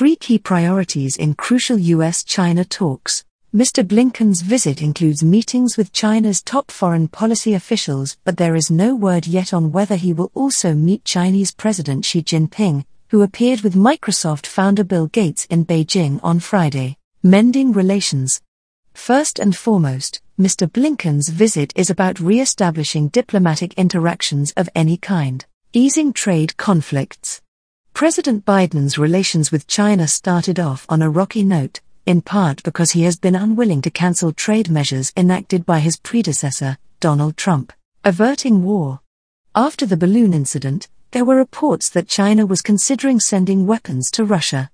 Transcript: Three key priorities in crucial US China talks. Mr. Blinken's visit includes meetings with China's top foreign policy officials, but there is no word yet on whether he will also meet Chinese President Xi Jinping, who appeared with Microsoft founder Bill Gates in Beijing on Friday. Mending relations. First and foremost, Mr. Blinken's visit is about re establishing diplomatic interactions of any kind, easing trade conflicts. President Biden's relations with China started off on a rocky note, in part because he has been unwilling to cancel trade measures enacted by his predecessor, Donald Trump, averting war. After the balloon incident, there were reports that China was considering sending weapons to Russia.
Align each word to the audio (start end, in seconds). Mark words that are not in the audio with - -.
Three 0.00 0.16
key 0.16 0.38
priorities 0.38 1.18
in 1.18 1.34
crucial 1.34 1.78
US 1.78 2.24
China 2.24 2.64
talks. 2.64 3.22
Mr. 3.54 3.86
Blinken's 3.86 4.40
visit 4.40 4.80
includes 4.80 5.22
meetings 5.22 5.76
with 5.76 5.92
China's 5.92 6.40
top 6.40 6.70
foreign 6.70 7.06
policy 7.06 7.52
officials, 7.52 8.16
but 8.24 8.38
there 8.38 8.54
is 8.54 8.70
no 8.70 8.94
word 8.94 9.26
yet 9.26 9.52
on 9.52 9.72
whether 9.72 9.96
he 9.96 10.14
will 10.14 10.30
also 10.32 10.72
meet 10.72 11.04
Chinese 11.04 11.52
President 11.52 12.06
Xi 12.06 12.22
Jinping, 12.22 12.86
who 13.10 13.20
appeared 13.20 13.60
with 13.60 13.74
Microsoft 13.74 14.46
founder 14.46 14.84
Bill 14.84 15.06
Gates 15.08 15.44
in 15.50 15.66
Beijing 15.66 16.18
on 16.22 16.40
Friday. 16.40 16.96
Mending 17.22 17.74
relations. 17.74 18.40
First 18.94 19.38
and 19.38 19.54
foremost, 19.54 20.22
Mr. 20.40 20.66
Blinken's 20.66 21.28
visit 21.28 21.74
is 21.76 21.90
about 21.90 22.20
re 22.20 22.40
establishing 22.40 23.08
diplomatic 23.08 23.74
interactions 23.74 24.54
of 24.56 24.70
any 24.74 24.96
kind, 24.96 25.44
easing 25.74 26.14
trade 26.14 26.56
conflicts. 26.56 27.42
President 28.00 28.46
Biden's 28.46 28.96
relations 28.96 29.52
with 29.52 29.66
China 29.66 30.08
started 30.08 30.58
off 30.58 30.86
on 30.88 31.02
a 31.02 31.10
rocky 31.10 31.44
note, 31.44 31.80
in 32.06 32.22
part 32.22 32.62
because 32.62 32.92
he 32.92 33.02
has 33.02 33.18
been 33.18 33.36
unwilling 33.36 33.82
to 33.82 33.90
cancel 33.90 34.32
trade 34.32 34.70
measures 34.70 35.12
enacted 35.18 35.66
by 35.66 35.80
his 35.80 35.98
predecessor, 35.98 36.78
Donald 37.00 37.36
Trump, 37.36 37.74
averting 38.02 38.64
war. 38.64 39.00
After 39.54 39.84
the 39.84 39.98
balloon 39.98 40.32
incident, 40.32 40.88
there 41.10 41.26
were 41.26 41.36
reports 41.36 41.90
that 41.90 42.08
China 42.08 42.46
was 42.46 42.62
considering 42.62 43.20
sending 43.20 43.66
weapons 43.66 44.10
to 44.12 44.24
Russia. 44.24 44.66